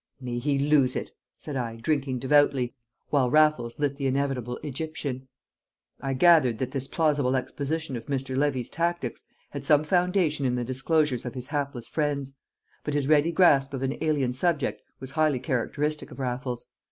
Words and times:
"May 0.19 0.39
he 0.39 0.57
lose 0.57 0.95
it!" 0.95 1.11
said 1.37 1.55
I, 1.55 1.75
drinking 1.75 2.17
devoutly, 2.17 2.73
while 3.11 3.29
Raffles 3.29 3.77
lit 3.77 3.97
the 3.97 4.07
inevitable 4.07 4.57
Egyptian. 4.63 5.27
I 5.99 6.15
gathered 6.15 6.57
that 6.57 6.71
this 6.71 6.87
plausible 6.87 7.35
exposition 7.35 7.95
of 7.95 8.07
Mr. 8.07 8.35
Levy's 8.35 8.71
tactics 8.71 9.21
had 9.51 9.63
some 9.63 9.83
foundation 9.83 10.43
in 10.47 10.55
the 10.55 10.65
disclosures 10.65 11.23
of 11.23 11.35
his 11.35 11.49
hapless 11.49 11.87
friends; 11.87 12.33
but 12.83 12.95
his 12.95 13.07
ready 13.07 13.31
grasp 13.31 13.75
of 13.75 13.83
an 13.83 13.95
alien 14.03 14.33
subject 14.33 14.81
was 14.99 15.11
highly 15.11 15.37
characteristic 15.37 16.09
of 16.09 16.19
Raffles. 16.19 16.65